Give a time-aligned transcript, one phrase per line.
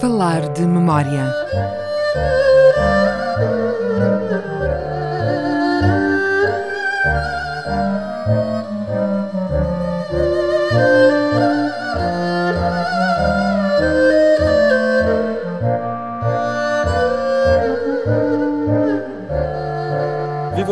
[0.00, 1.24] Falar de memória.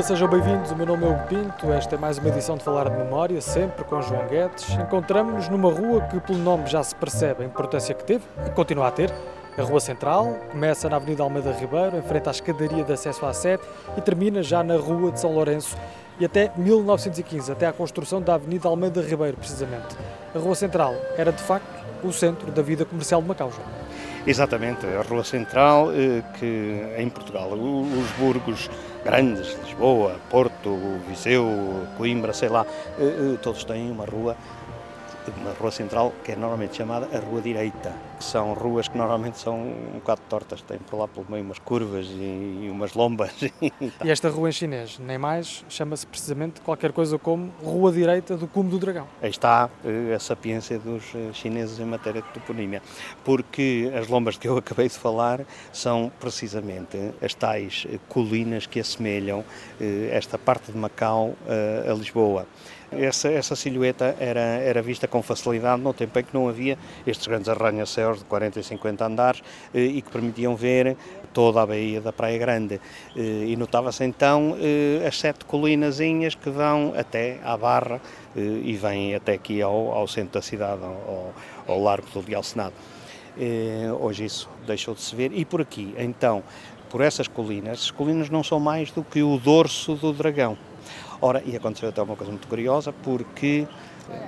[0.04, 0.70] Sejam bem-vindos.
[0.70, 1.72] O meu nome é Hugo Pinto.
[1.72, 4.68] Esta é mais uma edição de Falar de Memória, sempre com João Guedes.
[4.74, 8.88] Encontramos-nos numa rua que, pelo nome, já se percebe a importância que teve e continua
[8.88, 9.10] a ter.
[9.56, 13.32] A Rua Central começa na Avenida Almeida Ribeiro, em frente à escadaria de acesso à
[13.32, 13.62] sede
[13.96, 15.74] e termina já na Rua de São Lourenço
[16.20, 19.96] e até 1915, até à construção da Avenida Almeida Ribeiro, precisamente.
[20.34, 21.66] A Rua Central era, de facto,
[22.02, 23.50] o centro da vida comercial de Macau.
[23.50, 23.83] João.
[24.26, 28.70] Exatamente, a Rua Central, eh, que em Portugal, os burgos
[29.04, 31.46] grandes, Lisboa, Porto, Viseu,
[31.98, 32.64] Coimbra, sei lá,
[32.98, 34.34] eh, eh, todos têm uma rua,
[35.36, 39.38] uma rua central que é normalmente chamada a Rua Direita, que são ruas que normalmente
[39.38, 43.32] são um bocado tortas, têm por lá pelo meio umas curvas e, e umas lombas.
[44.04, 48.46] E esta rua em chinês, nem mais, chama-se precisamente qualquer coisa como Rua Direita do
[48.46, 49.06] Cume do Dragão.
[49.22, 52.82] Aí está eh, a sapiência dos eh, chineses em matéria de toponímia,
[53.24, 55.40] porque as lombas que eu acabei de falar
[55.72, 59.44] são precisamente as tais eh, colinas que assemelham
[60.10, 61.34] esta parte de Macau
[61.88, 62.46] a Lisboa.
[62.92, 67.26] Essa, essa silhueta era, era vista com facilidade no tempo em que não havia estes
[67.26, 69.42] grandes arranha-céus de 40 e 50 andares
[69.74, 70.96] eh, e que permitiam ver
[71.32, 72.80] toda a baía da Praia Grande.
[73.16, 78.00] Eh, E notava-se então eh, as sete colinazinhas que vão até à Barra
[78.36, 81.32] e vêm até aqui ao, ao centro da cidade, ao,
[81.68, 82.74] ao Largo do Leal Senado.
[84.00, 85.30] Hoje isso deixou de se ver.
[85.32, 86.42] E por aqui, então,
[86.90, 90.58] por essas colinas, as colinas não são mais do que o dorso do dragão.
[91.26, 93.66] Ora, e aconteceu até uma coisa muito curiosa, porque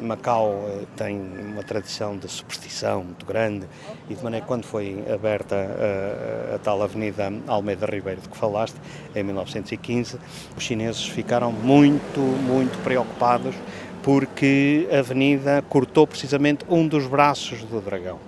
[0.00, 3.66] Macau eh, tem uma tradição de superstição muito grande
[4.08, 8.36] e de maneira que quando foi aberta a, a tal avenida Almeida Ribeiro de que
[8.38, 8.76] falaste,
[9.14, 10.18] em 1915,
[10.56, 13.54] os chineses ficaram muito, muito preocupados
[14.02, 18.18] porque a avenida cortou precisamente um dos braços do dragão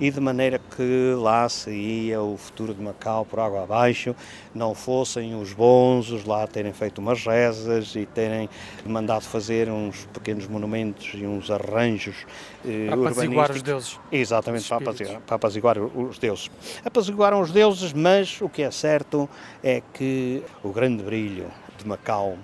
[0.00, 4.16] e de maneira que lá se ia o futuro de Macau por água abaixo,
[4.54, 8.48] não fossem os bonzos lá terem feito umas rezas e terem
[8.86, 12.26] mandado fazer uns pequenos monumentos e uns arranjos
[12.64, 14.00] eh, Para apaziguar os deuses.
[14.10, 16.50] Exatamente, os para apaziguar, para apaziguar os deuses.
[16.84, 19.28] Apaziguaram os deuses, mas o que é certo
[19.62, 21.46] é que o grande brilho
[21.78, 22.38] de Macau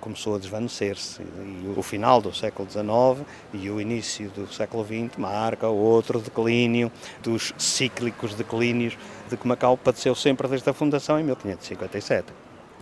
[0.00, 5.16] começou a desvanecer-se e o final do século XIX e o início do século XX
[5.18, 6.90] marca outro declínio
[7.22, 8.96] dos cíclicos declínios
[9.28, 12.32] de que Macau padeceu sempre desde a fundação em 1557.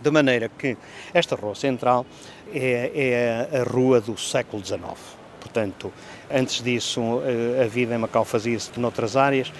[0.01, 0.77] De maneira que
[1.13, 2.05] esta rua central
[2.53, 5.16] é, é a rua do século XIX.
[5.47, 5.93] Portanto,
[6.29, 9.51] antes disso, eh, a vida em Macau fazia-se noutras áreas,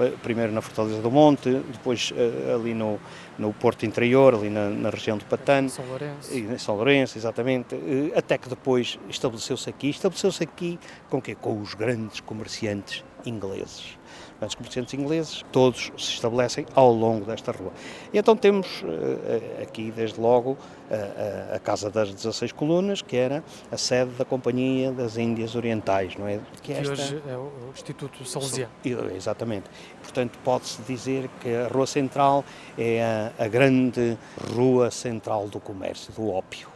[0.00, 2.98] eh, primeiro na Fortaleza do Monte, depois eh, ali no,
[3.38, 6.34] no Porto Interior, ali na, na região de Patano, São Lourenço.
[6.34, 7.76] em São Lourenço, exatamente,
[8.16, 9.90] até que depois estabeleceu-se aqui.
[9.90, 11.36] Estabeleceu-se aqui com quê?
[11.36, 13.96] Com os grandes comerciantes ingleses.
[14.34, 17.72] Os grandes comerciantes ingleses, todos se estabelecem ao longo desta rua.
[18.12, 20.58] E então temos eh, aqui, desde logo,
[20.90, 23.42] a, a- Casa das 16 Colunas, que era
[23.72, 26.38] a sede da Companhia das Índias Orientais, não é?
[26.62, 28.70] Que Que esta- hoje é o Instituto Salesiano.
[29.14, 29.64] Exatamente.
[30.02, 32.44] Portanto, pode-se dizer que a Rua Central
[32.78, 34.18] é a, a grande
[34.54, 36.68] rua central do comércio, do ópio,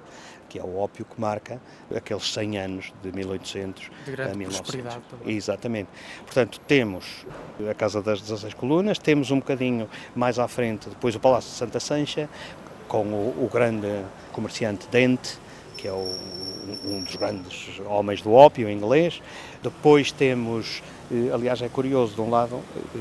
[0.50, 1.58] que é o ópio que marca
[1.96, 4.60] aqueles 100 anos de 1800 De grande a 1900.
[4.60, 5.36] prosperidade também.
[5.36, 5.88] Exatamente.
[6.26, 7.24] Portanto, temos
[7.70, 11.56] a Casa das 16 Colunas, temos um bocadinho mais à frente depois o Palácio de
[11.56, 12.28] Santa Sancha,
[12.88, 13.86] com o, o grande
[14.32, 15.38] comerciante Dente,
[15.78, 16.50] que é o-
[16.84, 19.22] um dos grandes homens do ópio inglês.
[19.62, 22.60] Depois temos, eh, aliás, é curioso, de um lado,
[22.94, 22.98] eh,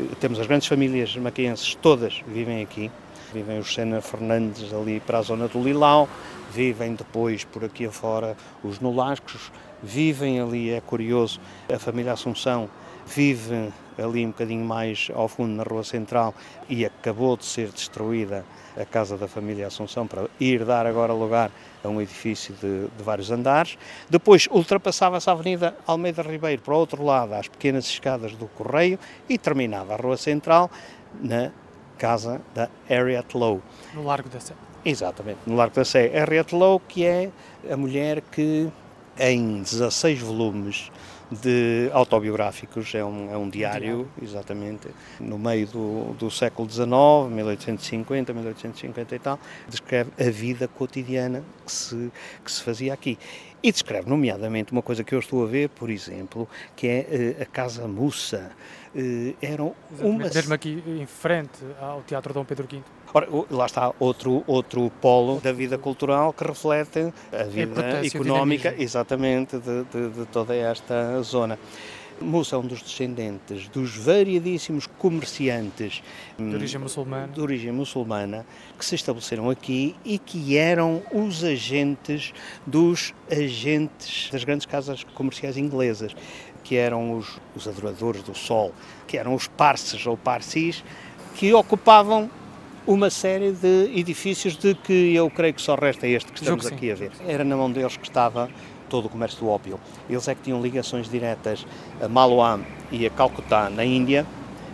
[0.00, 2.90] eh, temos as grandes famílias maquienses, todas vivem aqui.
[3.32, 6.08] Vivem os Sena Fernandes ali para a zona do Lilau,
[6.52, 11.40] vivem depois por aqui afora os Nolascos, vivem ali, é curioso,
[11.72, 12.68] a família Assunção
[13.06, 16.34] vive ali um bocadinho mais ao fundo na Rua Central
[16.68, 18.44] e acabou de ser destruída
[18.76, 21.50] a casa da família Assunção para ir dar agora lugar
[21.82, 23.76] a um edifício de, de vários andares.
[24.08, 28.98] Depois ultrapassava-se a Avenida Almeida Ribeiro para o outro lado, às pequenas escadas do Correio
[29.28, 30.70] e terminava a Rua Central
[31.20, 31.50] na
[32.00, 33.60] casa da Harriet Lowe.
[33.94, 34.54] No Largo da Sé.
[34.84, 36.10] Exatamente, no Largo da Sé.
[36.14, 37.30] Harriet Lowe, que é
[37.70, 38.68] a mulher que
[39.18, 40.90] em 16 volumes
[41.30, 44.88] de autobiográficos, é um, é um diário, exatamente,
[45.20, 46.88] no meio do, do século XIX,
[47.30, 49.38] 1850, 1850 e tal,
[49.68, 52.12] descreve a vida cotidiana que se,
[52.44, 53.18] que se fazia aqui.
[53.62, 57.42] E descreve, nomeadamente, uma coisa que eu estou a ver, por exemplo, que é uh,
[57.42, 58.50] a Casa Mussa.
[58.94, 60.24] Uh, eram uma...
[60.24, 62.82] Mesmo aqui em frente ao Teatro Dom Pedro V.
[63.12, 69.58] Ora, lá está outro, outro polo da vida cultural que reflete a vida económica, exatamente,
[69.58, 71.58] de, de, de toda esta zona.
[72.20, 76.02] Mussa é um dos descendentes dos variadíssimos comerciantes
[76.38, 77.28] de origem muçulmana.
[77.28, 78.46] de origem muçulmana
[78.78, 82.34] que se estabeleceram aqui e que eram os agentes
[82.66, 86.14] dos agentes das grandes casas comerciais inglesas,
[86.62, 88.74] que eram os, os adoradores do sol,
[89.06, 90.84] que eram os parses ou parsis,
[91.34, 92.30] que ocupavam
[92.86, 96.90] uma série de edifícios de que eu creio que só resta este que estamos aqui
[96.90, 97.12] a ver.
[97.26, 98.48] Era na mão deles que estava
[98.88, 99.78] todo o comércio do ópio.
[100.08, 101.66] Eles é que tinham ligações diretas
[102.00, 102.60] a Malwan
[102.90, 104.26] e a Calcutá, na Índia,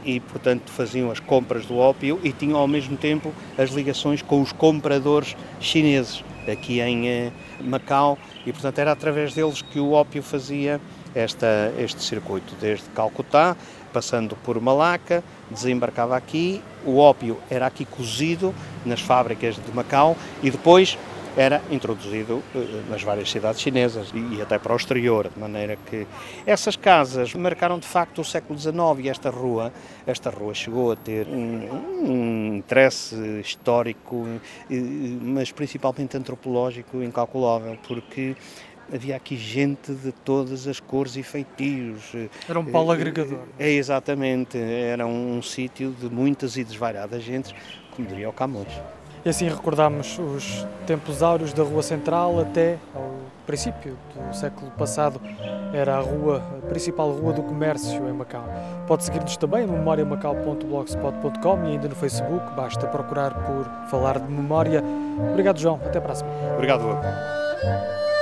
[0.04, 4.40] e, portanto, faziam as compras do ópio e tinham ao mesmo tempo as ligações com
[4.40, 8.16] os compradores chineses aqui em eh, Macau
[8.46, 10.80] e, portanto, era através deles que o ópio fazia
[11.16, 13.56] esta, este circuito, desde Calcutá,
[13.92, 18.54] passando por Malaca, desembarcava aqui, o ópio era aqui cozido
[18.84, 20.98] nas fábricas de Macau e depois
[21.36, 26.06] era introduzido eh, nas várias cidades chinesas e até para o exterior, de maneira que
[26.46, 29.72] essas casas marcaram de facto o século XIX e esta rua,
[30.06, 31.68] esta rua chegou a ter um,
[32.02, 34.26] um interesse histórico,
[35.20, 38.34] mas principalmente antropológico incalculável, porque
[38.92, 42.12] havia aqui gente de todas as cores e feitios.
[42.48, 43.40] Era um polo agregador.
[43.58, 47.54] É, exatamente, era um, um sítio de muitas e desvariadas gentes,
[47.94, 48.72] como diria o Camões.
[49.24, 53.10] E assim recordamos os tempos áureos da Rua Central até ao
[53.44, 55.20] princípio do século passado.
[55.72, 58.44] Era a rua, a principal rua do comércio em Macau.
[58.86, 62.54] Pode seguir-nos também em memoriamacau.blogspot.com e ainda no Facebook.
[62.54, 64.80] Basta procurar por Falar de Memória.
[65.32, 65.80] Obrigado, João.
[65.84, 66.30] Até a próxima.
[66.54, 66.84] Obrigado,